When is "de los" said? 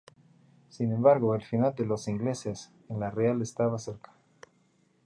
1.75-2.07